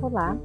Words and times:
Olá, 0.00 0.36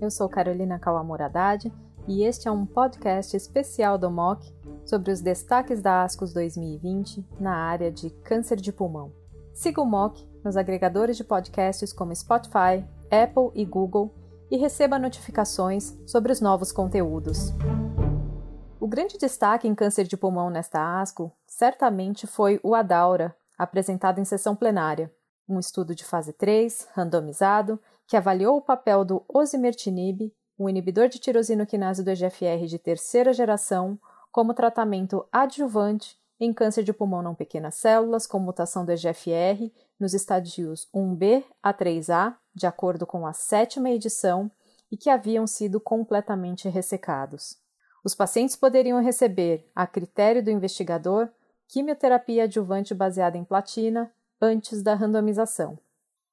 eu 0.00 0.10
sou 0.10 0.28
Carolina 0.28 0.78
Kawamura 0.78 1.26
Haddad 1.26 1.72
e 2.08 2.22
este 2.22 2.48
é 2.48 2.50
um 2.50 2.64
podcast 2.64 3.36
especial 3.36 3.98
do 3.98 4.10
MOC 4.10 4.52
sobre 4.84 5.12
os 5.12 5.20
destaques 5.20 5.82
da 5.82 6.02
ASCOS 6.02 6.32
2020 6.32 7.24
na 7.38 7.54
área 7.54 7.90
de 7.90 8.10
câncer 8.10 8.56
de 8.56 8.72
pulmão. 8.72 9.12
Siga 9.52 9.80
o 9.80 9.84
MOC 9.84 10.26
nos 10.42 10.56
agregadores 10.56 11.16
de 11.16 11.24
podcasts 11.24 11.92
como 11.92 12.14
Spotify, 12.14 12.84
Apple 13.10 13.50
e 13.54 13.64
Google 13.64 14.14
e 14.50 14.56
receba 14.56 14.98
notificações 14.98 15.96
sobre 16.06 16.32
os 16.32 16.40
novos 16.40 16.72
conteúdos. 16.72 17.52
O 18.80 18.88
grande 18.88 19.18
destaque 19.18 19.68
em 19.68 19.74
câncer 19.74 20.04
de 20.04 20.16
pulmão 20.16 20.48
nesta 20.48 21.00
ASCO 21.00 21.30
certamente 21.46 22.26
foi 22.26 22.58
o 22.62 22.74
ADAURA, 22.74 23.36
apresentado 23.58 24.18
em 24.18 24.24
sessão 24.24 24.56
plenária, 24.56 25.12
um 25.50 25.58
estudo 25.58 25.94
de 25.94 26.04
fase 26.04 26.32
3, 26.32 26.88
randomizado, 26.94 27.80
que 28.06 28.16
avaliou 28.16 28.56
o 28.56 28.62
papel 28.62 29.04
do 29.04 29.24
osimertinib, 29.28 30.32
um 30.58 30.68
inibidor 30.68 31.08
de 31.08 31.18
tirosina 31.18 31.66
quinase 31.66 32.04
do 32.04 32.10
EGFR 32.10 32.66
de 32.66 32.78
terceira 32.78 33.32
geração, 33.32 33.98
como 34.30 34.54
tratamento 34.54 35.26
adjuvante 35.32 36.16
em 36.38 36.52
câncer 36.52 36.84
de 36.84 36.92
pulmão 36.92 37.22
não 37.22 37.34
pequenas 37.34 37.74
células 37.74 38.26
com 38.26 38.38
mutação 38.38 38.84
do 38.84 38.92
EGFR 38.92 39.70
nos 39.98 40.14
estadios 40.14 40.88
1B 40.94 41.44
a 41.62 41.74
3A, 41.74 42.36
de 42.54 42.66
acordo 42.66 43.06
com 43.06 43.26
a 43.26 43.32
sétima 43.32 43.90
edição, 43.90 44.50
e 44.90 44.96
que 44.96 45.10
haviam 45.10 45.46
sido 45.46 45.78
completamente 45.78 46.68
ressecados. 46.68 47.58
Os 48.02 48.14
pacientes 48.14 48.56
poderiam 48.56 49.02
receber, 49.02 49.70
a 49.74 49.86
critério 49.86 50.42
do 50.42 50.50
investigador, 50.50 51.28
quimioterapia 51.68 52.44
adjuvante 52.44 52.94
baseada 52.94 53.36
em 53.36 53.44
platina 53.44 54.10
antes 54.40 54.82
da 54.82 54.94
randomização. 54.94 55.78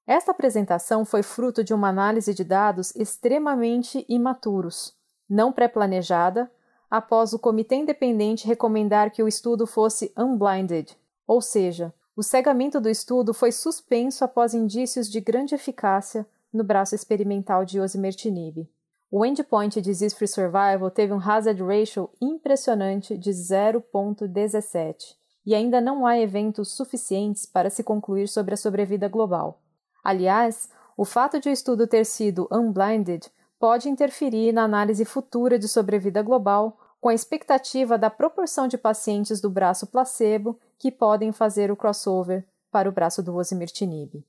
Esta 0.06 0.32
apresentação 0.32 1.04
foi 1.04 1.22
fruto 1.22 1.64
de 1.64 1.74
uma 1.74 1.90
análise 1.90 2.34
de 2.34 2.44
dados 2.44 2.96
extremamente 2.96 4.06
imaturos, 4.08 4.96
não 5.30 5.52
pré-planejada, 5.52 6.50
após 6.90 7.34
o 7.34 7.40
comitê 7.40 7.76
independente 7.76 8.48
recomendar 8.48 9.12
que 9.12 9.22
o 9.22 9.28
estudo 9.28 9.68
fosse 9.68 10.14
unblinded, 10.18 10.98
ou 11.28 11.42
seja, 11.42 11.94
o 12.16 12.24
cegamento 12.24 12.80
do 12.80 12.90
estudo 12.90 13.34
foi 13.34 13.52
suspenso 13.52 14.24
após 14.24 14.54
indícios 14.54 15.10
de 15.10 15.20
grande 15.20 15.54
eficácia 15.54 16.26
no 16.54 16.64
braço 16.64 16.96
experimental 16.96 17.66
de 17.66 17.80
osimertinib. 17.80 18.70
O 19.12 19.26
endpoint 19.26 19.82
Disease 19.82 20.16
Free 20.16 20.28
Survival 20.28 20.90
teve 20.90 21.14
um 21.14 21.20
hazard 21.20 21.62
ratio 21.62 22.10
impressionante 22.22 23.18
de 23.18 23.32
0.17 23.32 25.18
e 25.48 25.56
ainda 25.56 25.80
não 25.80 26.06
há 26.06 26.20
eventos 26.20 26.74
suficientes 26.74 27.46
para 27.46 27.70
se 27.70 27.82
concluir 27.82 28.28
sobre 28.28 28.54
a 28.54 28.58
sobrevida 28.58 29.08
global. 29.08 29.62
Aliás, 30.04 30.70
o 30.98 31.06
fato 31.06 31.40
de 31.40 31.48
o 31.48 31.52
estudo 31.54 31.88
ter 31.88 32.06
sido 32.06 32.50
unblinded 32.52 33.32
pode 33.58 33.88
interferir 33.88 34.52
na 34.52 34.64
análise 34.64 35.06
futura 35.06 35.58
de 35.58 35.70
sobrevida 35.70 36.22
global, 36.22 36.78
com 37.00 37.08
a 37.08 37.14
expectativa 37.14 37.98
da 37.98 38.10
proporção 38.10 38.68
de 38.68 38.78
pacientes 38.78 39.40
do 39.40 39.50
braço 39.50 39.88
placebo 39.88 40.60
que 40.78 40.92
podem 40.92 41.32
fazer 41.32 41.72
o 41.72 41.78
crossover 41.78 42.46
para 42.70 42.90
o 42.90 42.92
braço 42.92 43.24
do 43.24 43.34
osimertinib. 43.34 44.26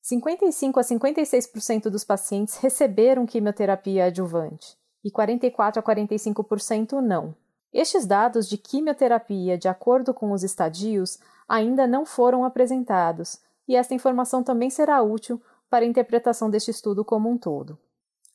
55 0.00 0.78
a 0.78 0.82
56% 0.84 1.90
dos 1.90 2.04
pacientes 2.04 2.58
receberam 2.58 3.26
quimioterapia 3.26 4.04
adjuvante 4.04 4.76
e 5.02 5.10
44 5.10 5.80
a 5.80 5.82
45% 5.82 7.00
não. 7.00 7.34
Estes 7.72 8.04
dados 8.04 8.48
de 8.48 8.58
quimioterapia, 8.58 9.56
de 9.56 9.68
acordo 9.68 10.12
com 10.12 10.32
os 10.32 10.42
estadios, 10.42 11.18
ainda 11.48 11.86
não 11.86 12.04
foram 12.04 12.44
apresentados, 12.44 13.38
e 13.68 13.76
esta 13.76 13.94
informação 13.94 14.42
também 14.42 14.70
será 14.70 15.00
útil 15.02 15.40
para 15.68 15.84
a 15.84 15.88
interpretação 15.88 16.50
deste 16.50 16.72
estudo 16.72 17.04
como 17.04 17.30
um 17.30 17.38
todo. 17.38 17.78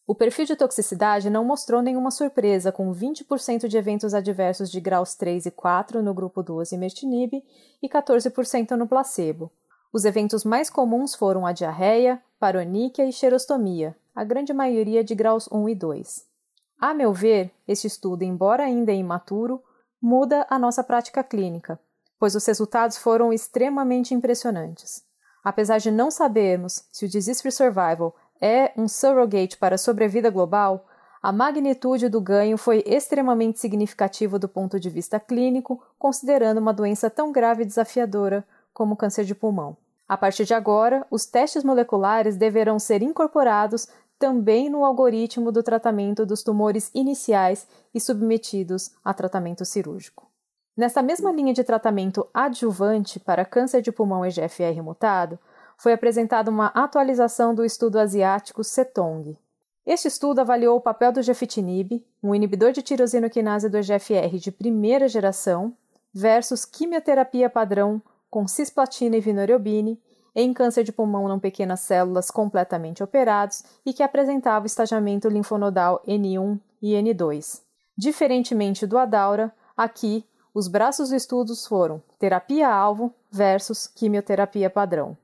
O 0.08 0.16
perfil 0.16 0.46
de 0.46 0.56
toxicidade 0.56 1.30
não 1.30 1.44
mostrou 1.44 1.82
nenhuma 1.82 2.12
surpresa, 2.12 2.72
com 2.72 2.94
20% 2.94 3.68
de 3.68 3.76
eventos 3.76 4.14
adversos 4.14 4.72
de 4.72 4.80
graus 4.80 5.16
3 5.16 5.48
e 5.48 5.52
4 5.52 6.02
no 6.02 6.14
grupo 6.14 6.44
do 6.44 6.56
osimertinib 6.56 7.44
e 7.82 7.90
14% 7.90 8.72
no 8.72 8.88
placebo. 8.88 9.52
Os 9.92 10.06
eventos 10.06 10.46
mais 10.46 10.70
comuns 10.70 11.16
foram 11.16 11.46
a 11.46 11.52
diarreia, 11.52 12.22
paroníquia 12.40 13.06
e 13.06 13.12
xerostomia, 13.12 13.96
a 14.16 14.24
grande 14.24 14.54
maioria 14.54 15.04
de 15.04 15.16
graus 15.16 15.50
1 15.52 15.70
e 15.70 15.76
2. 15.76 16.35
A 16.80 16.94
meu 16.94 17.14
ver, 17.14 17.52
este 17.68 17.88
estudo, 17.88 18.24
embora 18.24 18.64
ainda 18.64 18.92
imaturo, 18.92 19.64
muda 20.02 20.46
a 20.50 20.60
nossa 20.60 20.84
prática 20.84 21.24
clínica, 21.24 21.80
pois 22.20 22.36
os 22.36 22.46
resultados 22.46 22.98
foram 22.98 23.32
extremamente 23.32 24.14
impressionantes. 24.14 25.04
Apesar 25.44 25.78
de 25.78 25.90
não 25.90 26.12
sabermos 26.12 26.86
se 26.92 27.06
o 27.06 27.10
Disease 27.10 27.42
Free 27.42 27.52
Survival 27.52 28.16
é 28.42 28.72
um 28.76 28.88
surrogate 28.88 29.58
para 29.58 29.76
a 29.76 29.78
sobrevida 29.78 30.30
global, 30.30 30.86
a 31.22 31.32
magnitude 31.32 32.10
do 32.10 32.22
ganho 32.22 32.58
foi 32.58 32.84
extremamente 32.86 33.60
significativa 33.60 34.38
do 34.38 34.48
ponto 34.48 34.80
de 34.80 34.90
vista 34.90 35.20
clínico, 35.20 35.82
considerando 35.98 36.60
uma 36.60 36.74
doença 36.74 37.10
tão 37.10 37.32
grave 37.32 37.64
e 37.64 37.66
desafiadora 37.66 38.46
como 38.74 38.94
o 38.94 38.98
câncer 38.98 39.24
de 39.26 39.34
pulmão. 39.34 39.78
A 40.08 40.16
partir 40.16 40.46
de 40.46 40.54
agora, 40.54 41.06
os 41.10 41.26
testes 41.26 41.64
moleculares 41.64 42.36
deverão 42.36 42.78
ser 42.78 43.02
incorporados 43.02 43.88
também 44.18 44.70
no 44.70 44.86
algoritmo 44.86 45.52
do 45.52 45.62
tratamento 45.62 46.26
dos 46.26 46.42
tumores 46.42 46.90
iniciais 46.94 47.68
e 47.94 48.00
submetidos 48.00 48.92
a 49.04 49.14
tratamento 49.14 49.66
cirúrgico. 49.66 50.28
Nessa 50.76 51.02
mesma 51.02 51.32
linha 51.32 51.54
de 51.54 51.64
tratamento 51.64 52.28
adjuvante 52.34 53.20
para 53.20 53.46
câncer 53.46 53.82
de 53.82 53.92
pulmão 53.92 54.26
EGFR 54.26 54.82
mutado, 54.84 55.40
foi 55.78 55.94
apresentada 55.94 56.52
uma 56.52 56.68
atualização 56.68 57.54
do 57.54 57.64
estudo 57.64 58.00
asiático 58.00 58.64
CETONG. 58.64 59.38
Este 59.86 60.08
estudo 60.08 60.40
avaliou 60.40 60.78
o 60.78 60.82
papel 60.82 61.12
do 61.12 61.22
gefitinib, 61.22 62.04
um 62.22 62.34
inibidor 62.34 62.72
de 62.72 62.82
tirosinoquinase 62.82 63.70
do 63.70 63.78
EGFR 63.78 64.38
de 64.38 64.52
primeira 64.52 65.08
geração, 65.08 65.74
versus 66.14 66.66
quimioterapia 66.66 67.50
padrão 67.50 68.02
com 68.30 68.48
cisplatina 68.48 69.16
e 69.16 69.22
vinoriobine 69.22 70.02
em 70.36 70.54
câncer 70.54 70.84
de 70.84 70.92
pulmão 70.92 71.28
não 71.28 71.40
pequenas 71.40 71.80
células 71.80 72.30
completamente 72.30 73.02
operados 73.02 73.64
e 73.86 73.94
que 73.94 74.04
apresentava 74.04 74.66
estagiamento 74.66 75.30
linfonodal 75.30 76.04
N1 76.06 76.60
e 76.82 76.94
N2. 76.94 77.62
Diferentemente 77.98 78.86
do 78.86 78.98
Adaura, 78.98 79.54
aqui 79.78 80.26
os 80.54 80.68
braços 80.68 81.10
do 81.10 81.16
estudos 81.16 81.66
foram 81.66 82.02
terapia-alvo 82.20 83.14
versus 83.32 83.88
quimioterapia 83.88 84.70
padrão. 84.70 85.18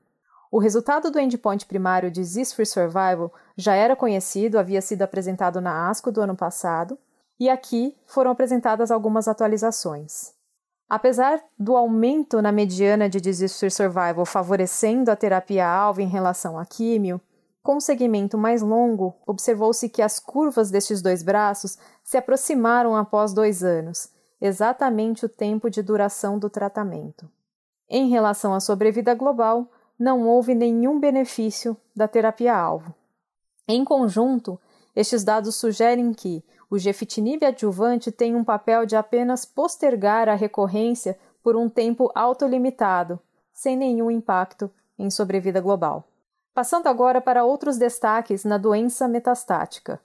O 0.50 0.58
resultado 0.58 1.10
do 1.10 1.18
endpoint 1.18 1.64
primário 1.64 2.10
de 2.10 2.20
Disease 2.20 2.54
Free 2.54 2.66
Survival 2.66 3.32
já 3.56 3.74
era 3.74 3.96
conhecido, 3.96 4.58
havia 4.58 4.82
sido 4.82 5.02
apresentado 5.02 5.60
na 5.60 5.88
ASCO 5.88 6.12
do 6.12 6.20
ano 6.20 6.36
passado, 6.36 6.98
e 7.40 7.48
aqui 7.48 7.96
foram 8.06 8.30
apresentadas 8.30 8.90
algumas 8.90 9.26
atualizações. 9.26 10.34
Apesar 10.92 11.42
do 11.58 11.74
aumento 11.74 12.42
na 12.42 12.52
mediana 12.52 13.08
de 13.08 13.18
disease 13.18 13.70
survival 13.70 14.26
favorecendo 14.26 15.10
a 15.10 15.16
terapia-alvo 15.16 16.02
em 16.02 16.06
relação 16.06 16.58
à 16.58 16.66
químio, 16.66 17.18
com 17.62 17.76
um 17.76 17.80
segmento 17.80 18.36
mais 18.36 18.60
longo, 18.60 19.14
observou-se 19.26 19.88
que 19.88 20.02
as 20.02 20.20
curvas 20.20 20.70
destes 20.70 21.00
dois 21.00 21.22
braços 21.22 21.78
se 22.04 22.18
aproximaram 22.18 22.94
após 22.94 23.32
dois 23.32 23.64
anos, 23.64 24.10
exatamente 24.38 25.24
o 25.24 25.30
tempo 25.30 25.70
de 25.70 25.80
duração 25.80 26.38
do 26.38 26.50
tratamento. 26.50 27.26
Em 27.88 28.10
relação 28.10 28.52
à 28.52 28.60
sobrevida 28.60 29.14
global, 29.14 29.66
não 29.98 30.28
houve 30.28 30.54
nenhum 30.54 31.00
benefício 31.00 31.74
da 31.96 32.06
terapia-alvo. 32.06 32.94
Em 33.66 33.82
conjunto, 33.82 34.60
estes 34.94 35.24
dados 35.24 35.54
sugerem 35.56 36.12
que 36.12 36.44
o 36.70 36.78
gefitinib 36.78 37.44
adjuvante 37.44 38.10
tem 38.10 38.34
um 38.34 38.44
papel 38.44 38.86
de 38.86 38.96
apenas 38.96 39.44
postergar 39.44 40.28
a 40.28 40.34
recorrência 40.34 41.18
por 41.42 41.56
um 41.56 41.68
tempo 41.68 42.10
autolimitado, 42.14 43.18
sem 43.52 43.76
nenhum 43.76 44.10
impacto 44.10 44.70
em 44.98 45.10
sobrevida 45.10 45.60
global. 45.60 46.08
Passando 46.54 46.86
agora 46.86 47.20
para 47.20 47.44
outros 47.44 47.78
destaques 47.78 48.44
na 48.44 48.58
doença 48.58 49.08
metastática. 49.08 50.00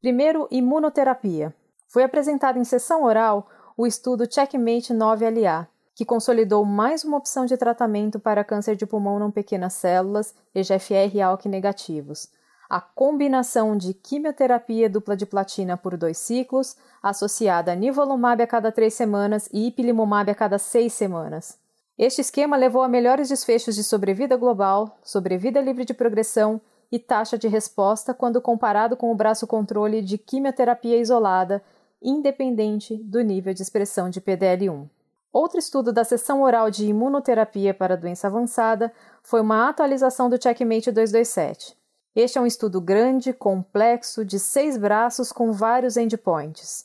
Primeiro, 0.00 0.48
imunoterapia. 0.50 1.54
Foi 1.86 2.02
apresentado 2.02 2.58
em 2.58 2.64
sessão 2.64 3.04
oral 3.04 3.48
o 3.76 3.86
estudo 3.86 4.32
Checkmate 4.32 4.92
9LA, 4.92 5.66
que 5.94 6.04
consolidou 6.04 6.64
mais 6.64 7.04
uma 7.04 7.16
opção 7.16 7.46
de 7.46 7.56
tratamento 7.56 8.18
para 8.18 8.44
câncer 8.44 8.76
de 8.76 8.86
pulmão 8.86 9.18
não 9.18 9.30
pequenas 9.30 9.74
células 9.74 10.34
EGFR 10.54 11.20
ALK 11.22 11.48
negativos, 11.48 12.28
a 12.72 12.80
combinação 12.80 13.76
de 13.76 13.92
quimioterapia 13.92 14.88
dupla 14.88 15.14
de 15.14 15.26
platina 15.26 15.76
por 15.76 15.94
dois 15.94 16.16
ciclos, 16.16 16.74
associada 17.02 17.70
a 17.70 17.74
nivolumab 17.74 18.42
a 18.42 18.46
cada 18.46 18.72
três 18.72 18.94
semanas 18.94 19.46
e 19.52 19.66
ipilimumab 19.66 20.30
a 20.30 20.34
cada 20.34 20.56
seis 20.56 20.94
semanas. 20.94 21.58
Este 21.98 22.22
esquema 22.22 22.56
levou 22.56 22.80
a 22.80 22.88
melhores 22.88 23.28
desfechos 23.28 23.74
de 23.74 23.84
sobrevida 23.84 24.38
global, 24.38 24.98
sobrevida 25.02 25.60
livre 25.60 25.84
de 25.84 25.92
progressão 25.92 26.62
e 26.90 26.98
taxa 26.98 27.36
de 27.36 27.46
resposta 27.46 28.14
quando 28.14 28.40
comparado 28.40 28.96
com 28.96 29.12
o 29.12 29.14
braço 29.14 29.46
controle 29.46 30.00
de 30.00 30.16
quimioterapia 30.16 30.96
isolada, 30.96 31.62
independente 32.00 32.96
do 32.96 33.20
nível 33.20 33.52
de 33.52 33.60
expressão 33.60 34.08
de 34.08 34.18
PDL1. 34.18 34.88
Outro 35.30 35.58
estudo 35.58 35.92
da 35.92 36.04
sessão 36.04 36.40
oral 36.40 36.70
de 36.70 36.86
imunoterapia 36.86 37.74
para 37.74 37.98
doença 37.98 38.28
avançada 38.28 38.90
foi 39.22 39.42
uma 39.42 39.68
atualização 39.68 40.30
do 40.30 40.42
Checkmate 40.42 40.90
227. 40.90 41.81
Este 42.14 42.36
é 42.36 42.40
um 42.40 42.46
estudo 42.46 42.78
grande, 42.78 43.32
complexo, 43.32 44.22
de 44.22 44.38
seis 44.38 44.76
braços 44.76 45.32
com 45.32 45.50
vários 45.50 45.96
endpoints. 45.96 46.84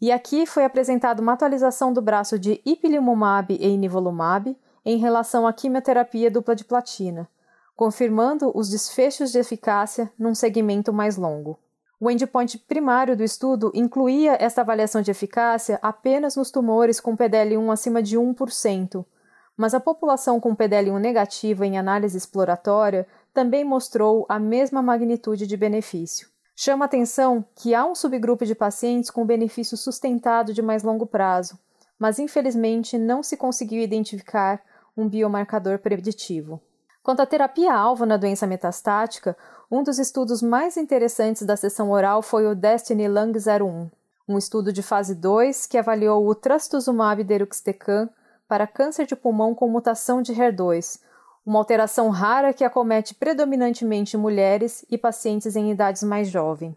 E 0.00 0.12
aqui 0.12 0.46
foi 0.46 0.64
apresentada 0.64 1.20
uma 1.20 1.32
atualização 1.32 1.92
do 1.92 2.00
braço 2.00 2.38
de 2.38 2.60
ipilimumab 2.64 3.56
e 3.58 3.76
nivolumab 3.76 4.56
em 4.84 4.96
relação 4.96 5.48
à 5.48 5.52
quimioterapia 5.52 6.30
dupla 6.30 6.54
de 6.54 6.64
platina, 6.64 7.28
confirmando 7.74 8.52
os 8.56 8.70
desfechos 8.70 9.32
de 9.32 9.38
eficácia 9.38 10.12
num 10.16 10.34
segmento 10.34 10.92
mais 10.92 11.16
longo. 11.16 11.58
O 12.00 12.08
endpoint 12.08 12.56
primário 12.58 13.16
do 13.16 13.24
estudo 13.24 13.72
incluía 13.74 14.36
esta 14.40 14.60
avaliação 14.60 15.02
de 15.02 15.10
eficácia 15.10 15.80
apenas 15.82 16.36
nos 16.36 16.52
tumores 16.52 17.00
com 17.00 17.16
PDL1 17.16 17.72
acima 17.72 18.00
de 18.00 18.16
1%, 18.16 19.04
mas 19.56 19.74
a 19.74 19.80
população 19.80 20.38
com 20.38 20.54
PDL1 20.54 21.00
negativa 21.00 21.66
em 21.66 21.76
análise 21.76 22.16
exploratória 22.16 23.04
também 23.32 23.64
mostrou 23.64 24.26
a 24.28 24.38
mesma 24.38 24.82
magnitude 24.82 25.46
de 25.46 25.56
benefício. 25.56 26.28
Chama 26.56 26.86
atenção 26.86 27.44
que 27.54 27.74
há 27.74 27.84
um 27.86 27.94
subgrupo 27.94 28.44
de 28.44 28.54
pacientes 28.54 29.10
com 29.10 29.24
benefício 29.24 29.76
sustentado 29.76 30.52
de 30.52 30.60
mais 30.60 30.82
longo 30.82 31.06
prazo, 31.06 31.58
mas 31.98 32.18
infelizmente 32.18 32.98
não 32.98 33.22
se 33.22 33.36
conseguiu 33.36 33.80
identificar 33.80 34.60
um 34.96 35.08
biomarcador 35.08 35.78
preditivo. 35.78 36.60
Quanto 37.02 37.20
à 37.20 37.26
terapia-alvo 37.26 38.04
na 38.04 38.16
doença 38.16 38.46
metastática, 38.46 39.36
um 39.70 39.82
dos 39.82 39.98
estudos 39.98 40.42
mais 40.42 40.76
interessantes 40.76 41.42
da 41.42 41.56
sessão 41.56 41.90
oral 41.90 42.22
foi 42.22 42.46
o 42.46 42.54
Destiny 42.54 43.08
Lung 43.08 43.32
01, 43.38 43.88
um 44.28 44.36
estudo 44.36 44.72
de 44.72 44.82
fase 44.82 45.14
2 45.14 45.66
que 45.66 45.78
avaliou 45.78 46.26
o 46.26 46.34
trastuzumab 46.34 47.22
deruxtecan 47.22 48.08
para 48.48 48.66
câncer 48.66 49.06
de 49.06 49.14
pulmão 49.14 49.54
com 49.54 49.68
mutação 49.68 50.20
de 50.20 50.34
HER2, 50.34 51.00
uma 51.48 51.60
alteração 51.60 52.10
rara 52.10 52.52
que 52.52 52.62
acomete 52.62 53.14
predominantemente 53.14 54.18
mulheres 54.18 54.84
e 54.90 54.98
pacientes 54.98 55.56
em 55.56 55.70
idades 55.70 56.02
mais 56.02 56.28
jovens. 56.28 56.76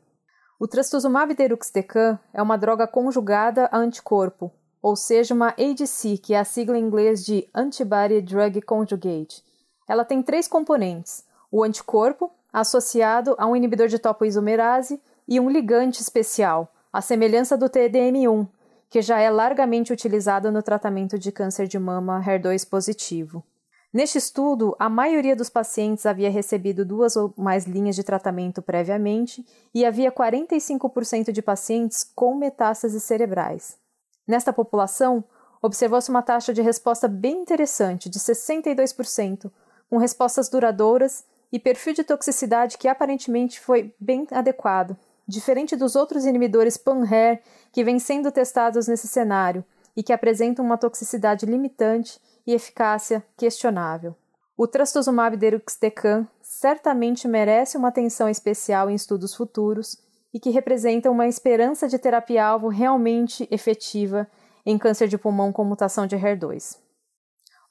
O 0.58 0.66
trastuzumab 0.66 1.34
deruxtecan 1.34 2.18
é 2.34 2.42
uma 2.42 2.58
droga 2.58 2.88
conjugada 2.88 3.68
a 3.70 3.78
anticorpo, 3.78 4.50
ou 4.82 4.96
seja, 4.96 5.34
uma 5.34 5.50
ADC, 5.50 6.20
que 6.20 6.34
é 6.34 6.40
a 6.40 6.46
sigla 6.46 6.78
em 6.78 6.86
inglês 6.86 7.26
de 7.26 7.50
Antibody 7.54 8.22
Drug 8.22 8.62
Conjugate. 8.62 9.44
Ela 9.90 10.06
tem 10.06 10.24
três 10.24 10.48
componentes: 10.48 11.26
o 11.52 11.66
anticorpo, 11.66 12.32
associado 12.54 13.36
a 13.38 13.46
um 13.48 13.58
inibidor 13.58 13.90
de 13.90 14.00
topoisomerase, 14.00 15.02
e 15.28 15.38
um 15.38 15.50
ligante 15.50 16.02
especial, 16.02 16.74
a 16.94 17.02
semelhança 17.02 17.58
do 17.58 17.70
TDM1, 17.70 18.48
que 18.90 19.02
já 19.02 19.20
é 19.20 19.30
largamente 19.30 19.92
utilizada 19.92 20.50
no 20.50 20.64
tratamento 20.64 21.20
de 21.20 21.30
câncer 21.30 21.68
de 21.68 21.78
mama 21.78 22.24
HER2 22.26 22.66
positivo. 22.70 23.44
Neste 23.94 24.18
estudo, 24.18 24.74
a 24.80 24.88
maioria 24.88 25.36
dos 25.36 25.50
pacientes 25.50 26.06
havia 26.06 26.30
recebido 26.30 26.86
duas 26.86 27.18
ou 27.18 27.34
mais 27.36 27.66
linhas 27.66 27.94
de 27.94 28.04
tratamento 28.04 28.62
previamente 28.62 29.46
e 29.74 29.86
havia 29.86 30.10
45% 30.10 31.32
de 31.32 31.42
pacientes 31.42 32.10
com 32.16 32.36
metástases 32.36 33.04
cerebrais. 33.04 33.78
Nesta 34.26 34.54
população, 34.54 35.22
observou-se 35.62 36.10
uma 36.10 36.22
taxa 36.22 36.54
de 36.54 36.62
resposta 36.62 37.06
bem 37.06 37.42
interessante, 37.42 38.10
de 38.10 38.18
62%, 38.18 39.52
com 39.90 39.98
respostas 39.98 40.48
duradouras 40.48 41.26
e 41.52 41.60
perfil 41.60 41.94
de 41.94 42.06
toxicidade 42.06 42.78
que 42.78 42.88
aparentemente 42.88 43.60
foi 43.60 43.94
bem 44.00 44.26
adequado, 44.32 44.96
diferente 45.28 45.76
dos 45.76 45.98
outros 45.98 46.26
inibidores 46.26 46.78
pan-HER 46.78 47.42
que 47.74 47.84
vêm 47.84 48.00
sendo 48.00 48.32
testados 48.32 48.88
nesse 48.88 49.10
cenário 49.10 49.66
e 49.98 50.02
que 50.02 50.14
apresentam 50.14 50.64
uma 50.64 50.78
toxicidade 50.78 51.46
limitante 51.46 52.22
e 52.46 52.54
eficácia 52.54 53.24
questionável. 53.38 54.16
O 54.58 54.68
trastuzumab 54.68 55.36
deruxtecan 55.38 56.28
certamente 56.42 57.28
merece 57.28 57.78
uma 57.78 57.88
atenção 57.88 58.30
especial 58.30 58.90
em 58.90 58.96
estudos 58.96 59.34
futuros 59.34 59.98
e 60.34 60.40
que 60.40 60.50
representa 60.50 61.10
uma 61.10 61.28
esperança 61.28 61.88
de 61.88 61.98
terapia-alvo 61.98 62.68
realmente 62.68 63.48
efetiva 63.50 64.28
em 64.66 64.78
câncer 64.78 65.08
de 65.08 65.18
pulmão 65.18 65.52
com 65.52 65.64
mutação 65.64 66.06
de 66.06 66.16
HER2. 66.16 66.78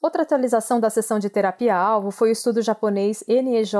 Outra 0.01 0.23
atualização 0.23 0.79
da 0.79 0.89
sessão 0.89 1.19
de 1.19 1.29
terapia-alvo 1.29 2.11
foi 2.11 2.29
o 2.29 2.31
estudo 2.31 2.61
japonês 2.61 3.23
NEJ 3.27 3.73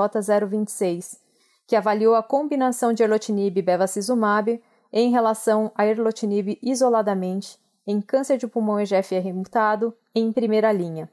026, 0.47 1.19
que 1.67 1.75
avaliou 1.75 2.15
a 2.15 2.23
combinação 2.23 2.94
de 2.94 3.03
erlotinib 3.03 3.57
e 3.57 3.61
bevacizumab 3.61 4.61
em 4.94 5.11
relação 5.11 5.71
a 5.75 5.85
erlotinib 5.85 6.59
isoladamente 6.61 7.59
em 7.86 8.01
câncer 8.01 8.38
de 8.38 8.48
pulmão 8.48 8.80
EGFR 8.80 9.33
mutado 9.33 9.94
em 10.13 10.31
primeira 10.31 10.72
linha. 10.72 11.10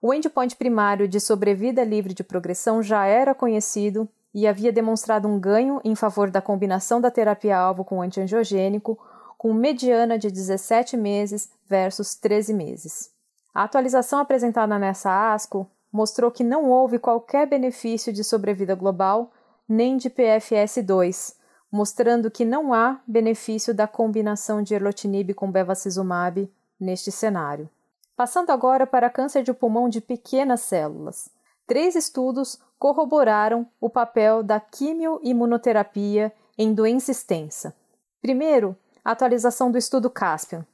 O 0.00 0.12
endpoint 0.12 0.54
primário 0.56 1.08
de 1.08 1.18
sobrevida 1.20 1.82
livre 1.82 2.14
de 2.14 2.22
progressão 2.22 2.82
já 2.82 3.04
era 3.06 3.34
conhecido 3.34 4.08
e 4.34 4.46
havia 4.46 4.72
demonstrado 4.72 5.26
um 5.26 5.40
ganho 5.40 5.80
em 5.82 5.94
favor 5.94 6.30
da 6.30 6.42
combinação 6.42 7.00
da 7.00 7.10
terapia-alvo 7.10 7.84
com 7.84 8.02
antiangiogênico, 8.02 8.98
com 9.38 9.52
mediana 9.52 10.18
de 10.18 10.30
17 10.30 10.96
meses 10.96 11.50
versus 11.68 12.14
13 12.14 12.52
meses. 12.52 13.10
A 13.54 13.62
atualização 13.62 14.18
apresentada 14.18 14.78
nessa 14.78 15.32
ASCO 15.32 15.66
mostrou 15.90 16.30
que 16.30 16.44
não 16.44 16.68
houve 16.70 16.98
qualquer 16.98 17.46
benefício 17.46 18.12
de 18.12 18.22
sobrevida 18.22 18.74
global 18.74 19.32
nem 19.66 19.96
de 19.96 20.10
PFS2, 20.10 21.34
mostrando 21.70 22.30
que 22.30 22.44
não 22.44 22.72
há 22.72 23.00
benefício 23.06 23.74
da 23.74 23.86
combinação 23.86 24.62
de 24.62 24.74
erlotinib 24.74 25.34
com 25.34 25.50
bevacizumab 25.50 26.50
neste 26.78 27.10
cenário. 27.10 27.68
Passando 28.16 28.50
agora 28.50 28.86
para 28.86 29.10
câncer 29.10 29.42
de 29.42 29.52
pulmão 29.52 29.88
de 29.88 30.00
pequenas 30.00 30.60
células. 30.60 31.30
Três 31.66 31.94
estudos 31.94 32.58
corroboraram 32.78 33.66
o 33.80 33.90
papel 33.90 34.42
da 34.42 34.60
quimioimunoterapia 34.60 36.32
em 36.56 36.72
doença 36.72 37.10
extensa. 37.10 37.74
Primeiro, 38.22 38.76
a 39.04 39.12
atualização 39.12 39.70
do 39.70 39.78
estudo 39.78 40.08
Caspian. 40.08 40.64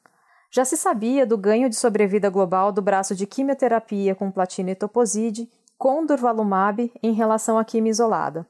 Já 0.50 0.64
se 0.64 0.76
sabia 0.76 1.26
do 1.26 1.38
ganho 1.38 1.68
de 1.68 1.76
sobrevida 1.76 2.28
global 2.28 2.70
do 2.70 2.82
braço 2.82 3.14
de 3.14 3.26
quimioterapia 3.26 4.14
com 4.14 4.30
platina 4.30 4.70
e 4.70 4.74
toposide 4.74 5.50
com 5.78 6.04
durvalumab 6.06 6.92
em 7.02 7.12
relação 7.12 7.58
à 7.58 7.64
quimio 7.64 7.90
isolada. 7.90 8.46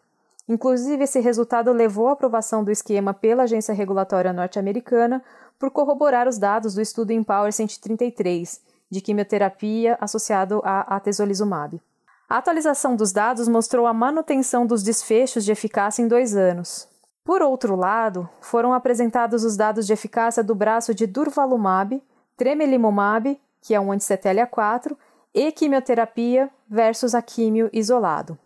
Inclusive, 0.49 1.05
esse 1.05 1.21
resultado 1.21 1.73
levou 1.73 2.09
à 2.09 2.13
aprovação 2.13 2.65
do 2.65 2.71
esquema 2.71 3.15
pela 3.15 3.45
agência 3.45 3.75
regulatória 3.75 4.33
norte-americana 4.33 5.23
por 5.59 5.71
corroborar 5.71 6.27
os 6.27 6.39
dados 6.39 6.75
do 6.75 6.81
estudo 6.81 7.13
Empower 7.13 7.53
133 7.53 8.61
de 8.91 9.01
quimioterapia 9.01 9.97
associado 10.01 10.61
a 10.65 10.97
atezolizumab. 10.97 11.81
A 12.29 12.37
atualização 12.37 12.95
dos 12.95 13.11
dados 13.11 13.49
mostrou 13.49 13.87
a 13.87 13.93
manutenção 13.95 14.67
dos 14.67 14.83
desfechos 14.83 15.45
de 15.45 15.53
eficácia 15.53 16.03
em 16.03 16.09
dois 16.09 16.37
anos. 16.37 16.89
Por 17.25 17.41
outro 17.41 17.77
lado, 17.77 18.29
foram 18.41 18.75
apresentados 18.75 19.45
os 19.45 19.57
dados 19.57 19.87
de 19.87 19.93
eficácia 19.93 20.43
do 20.43 20.55
braço 20.55 20.95
de 20.95 21.07
durvalumab, 21.07 22.03
tremelimumab, 22.37 23.41
que 23.61 23.75
é 23.75 23.81
um 23.81 23.93
anti-CTLA4, 23.93 24.97
e 25.33 25.53
quimioterapia 25.53 26.51
versus 26.69 27.15
a 27.15 27.23
químio 27.23 27.71
isolado. 27.73 28.39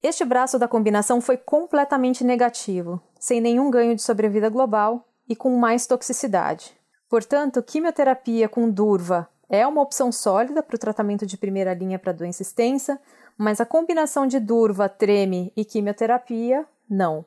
Este 0.00 0.24
braço 0.24 0.60
da 0.60 0.68
combinação 0.68 1.20
foi 1.20 1.36
completamente 1.36 2.22
negativo, 2.22 3.02
sem 3.18 3.40
nenhum 3.40 3.68
ganho 3.68 3.96
de 3.96 4.02
sobrevida 4.02 4.48
global 4.48 5.08
e 5.28 5.34
com 5.34 5.56
mais 5.56 5.88
toxicidade. 5.88 6.72
Portanto, 7.10 7.62
quimioterapia 7.62 8.48
com 8.48 8.70
durva 8.70 9.28
é 9.50 9.66
uma 9.66 9.82
opção 9.82 10.12
sólida 10.12 10.62
para 10.62 10.76
o 10.76 10.78
tratamento 10.78 11.26
de 11.26 11.36
primeira 11.36 11.74
linha 11.74 11.98
para 11.98 12.12
doença 12.12 12.42
extensa, 12.42 13.00
mas 13.36 13.60
a 13.60 13.66
combinação 13.66 14.24
de 14.24 14.38
durva, 14.38 14.88
treme 14.88 15.52
e 15.56 15.64
quimioterapia, 15.64 16.64
não. 16.88 17.24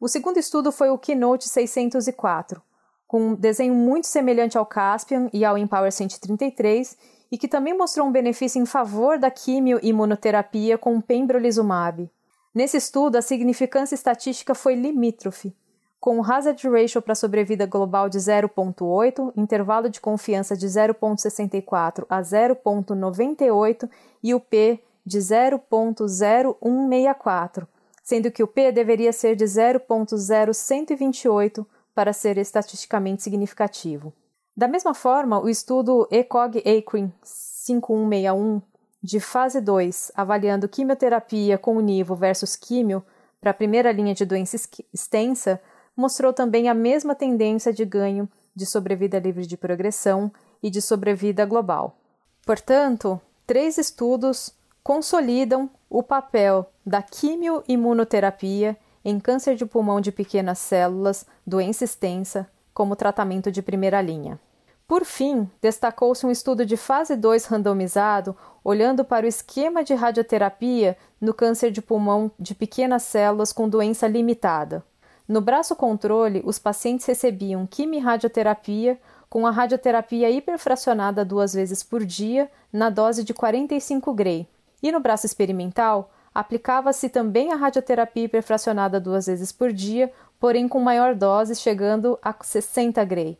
O 0.00 0.08
segundo 0.08 0.38
estudo 0.38 0.72
foi 0.72 0.90
o 0.90 0.98
Keynote 0.98 1.48
604, 1.48 2.60
com 3.06 3.28
um 3.28 3.34
desenho 3.34 3.74
muito 3.74 4.08
semelhante 4.08 4.58
ao 4.58 4.66
Caspian 4.66 5.28
e 5.32 5.44
ao 5.44 5.56
Empower 5.56 5.92
133 5.92 6.96
e 7.30 7.38
que 7.38 7.48
também 7.48 7.76
mostrou 7.76 8.06
um 8.06 8.12
benefício 8.12 8.60
em 8.60 8.66
favor 8.66 9.18
da 9.18 9.30
quimioimunoterapia 9.30 10.76
com 10.76 11.00
pembrolizumab. 11.00 12.10
Nesse 12.54 12.76
estudo, 12.76 13.16
a 13.16 13.22
significância 13.22 13.94
estatística 13.94 14.54
foi 14.54 14.74
limítrofe, 14.74 15.54
com 16.00 16.16
um 16.16 16.24
hazard 16.24 16.68
ratio 16.68 17.00
para 17.02 17.14
sobrevida 17.14 17.66
global 17.66 18.08
de 18.08 18.18
0,8, 18.18 19.32
intervalo 19.36 19.90
de 19.90 20.00
confiança 20.00 20.56
de 20.56 20.66
0,64 20.66 22.06
a 22.08 22.22
0,98 22.22 23.86
e 24.22 24.34
o 24.34 24.40
P 24.40 24.80
de 25.04 25.18
0,0164, 25.18 27.68
sendo 28.02 28.30
que 28.30 28.42
o 28.42 28.46
P 28.46 28.72
deveria 28.72 29.12
ser 29.12 29.36
de 29.36 29.44
0,0128 29.44 31.66
para 31.94 32.14
ser 32.14 32.38
estatisticamente 32.38 33.22
significativo. 33.22 34.14
Da 34.56 34.68
mesma 34.68 34.94
forma, 34.94 35.40
o 35.40 35.48
estudo 35.48 36.06
ECOG-ACRIN 36.10 37.12
5161 37.22 38.62
de 39.02 39.18
fase 39.18 39.60
2, 39.60 40.12
avaliando 40.14 40.68
quimioterapia 40.68 41.56
com 41.56 41.80
nivo 41.80 42.14
versus 42.14 42.54
químio 42.54 43.02
para 43.40 43.52
a 43.52 43.54
primeira 43.54 43.90
linha 43.90 44.12
de 44.12 44.26
doença 44.26 44.56
extensa, 44.92 45.60
mostrou 45.96 46.32
também 46.32 46.68
a 46.68 46.74
mesma 46.74 47.14
tendência 47.14 47.72
de 47.72 47.84
ganho 47.84 48.28
de 48.54 48.66
sobrevida 48.66 49.18
livre 49.18 49.46
de 49.46 49.56
progressão 49.56 50.30
e 50.62 50.68
de 50.68 50.82
sobrevida 50.82 51.46
global. 51.46 51.96
Portanto, 52.44 53.20
três 53.46 53.78
estudos 53.78 54.52
consolidam 54.82 55.70
o 55.88 56.02
papel 56.02 56.70
da 56.84 57.02
quimioimunoterapia 57.02 58.76
em 59.04 59.18
câncer 59.18 59.56
de 59.56 59.64
pulmão 59.64 60.00
de 60.00 60.12
pequenas 60.12 60.58
células, 60.58 61.24
doença 61.46 61.84
extensa, 61.84 62.50
como 62.72 62.96
tratamento 62.96 63.50
de 63.50 63.62
primeira 63.62 64.00
linha. 64.00 64.38
Por 64.86 65.04
fim, 65.04 65.48
destacou-se 65.62 66.26
um 66.26 66.30
estudo 66.30 66.66
de 66.66 66.76
fase 66.76 67.14
2 67.14 67.44
randomizado 67.44 68.36
olhando 68.64 69.04
para 69.04 69.24
o 69.24 69.28
esquema 69.28 69.84
de 69.84 69.94
radioterapia 69.94 70.96
no 71.20 71.32
câncer 71.32 71.70
de 71.70 71.80
pulmão 71.80 72.30
de 72.38 72.54
pequenas 72.54 73.04
células 73.04 73.52
com 73.52 73.68
doença 73.68 74.08
limitada. 74.08 74.84
No 75.28 75.40
braço 75.40 75.76
controle, 75.76 76.42
os 76.44 76.58
pacientes 76.58 77.06
recebiam 77.06 77.66
quimio-radioterapia 77.66 78.98
com 79.28 79.46
a 79.46 79.52
radioterapia 79.52 80.28
hiperfracionada 80.28 81.24
duas 81.24 81.54
vezes 81.54 81.84
por 81.84 82.04
dia, 82.04 82.50
na 82.72 82.90
dose 82.90 83.22
de 83.22 83.32
45 83.32 84.12
Gray. 84.12 84.48
E 84.82 84.90
no 84.90 84.98
braço 84.98 85.24
experimental, 85.24 86.10
aplicava-se 86.40 87.08
também 87.08 87.52
a 87.52 87.56
radioterapia 87.56 88.24
hiperfracionada 88.24 88.98
duas 88.98 89.26
vezes 89.26 89.52
por 89.52 89.72
dia, 89.72 90.12
porém 90.38 90.66
com 90.66 90.80
maior 90.80 91.14
dose, 91.14 91.54
chegando 91.54 92.18
a 92.22 92.34
60 92.40 93.04
Gray. 93.04 93.38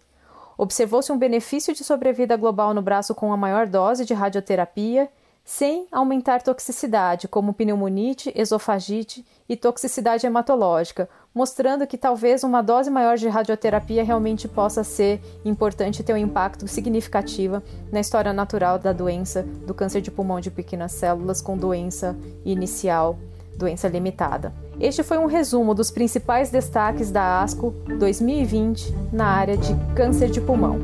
Observou-se 0.56 1.10
um 1.10 1.18
benefício 1.18 1.74
de 1.74 1.82
sobrevida 1.82 2.36
global 2.36 2.74
no 2.74 2.82
braço 2.82 3.14
com 3.14 3.32
a 3.32 3.36
maior 3.36 3.66
dose 3.66 4.04
de 4.04 4.12
radioterapia, 4.12 5.08
sem 5.42 5.88
aumentar 5.90 6.42
toxicidade, 6.42 7.26
como 7.26 7.54
pneumonite, 7.54 8.30
esofagite 8.36 9.26
e 9.48 9.56
toxicidade 9.56 10.26
hematológica, 10.26 11.08
mostrando 11.34 11.86
que 11.86 11.96
talvez 11.96 12.42
uma 12.42 12.62
dose 12.62 12.90
maior 12.90 13.16
de 13.16 13.28
radioterapia 13.28 14.04
realmente 14.04 14.48
possa 14.48 14.82
ser 14.82 15.20
importante 15.44 16.00
e 16.00 16.02
ter 16.02 16.12
um 16.12 16.16
impacto 16.16 16.66
significativo 16.66 17.62
na 17.92 18.00
história 18.00 18.32
natural 18.32 18.78
da 18.78 18.92
doença 18.92 19.42
do 19.66 19.74
câncer 19.74 20.00
de 20.00 20.10
pulmão 20.10 20.40
de 20.40 20.50
pequenas 20.50 20.92
células 20.92 21.40
com 21.40 21.56
doença 21.56 22.16
inicial, 22.44 23.18
doença 23.56 23.88
limitada. 23.88 24.52
Este 24.80 25.02
foi 25.02 25.18
um 25.18 25.26
resumo 25.26 25.74
dos 25.74 25.90
principais 25.90 26.50
destaques 26.50 27.10
da 27.10 27.42
ASCO 27.42 27.70
2020 27.98 28.94
na 29.12 29.26
área 29.26 29.56
de 29.56 29.74
câncer 29.94 30.30
de 30.30 30.40
pulmão. 30.40 30.78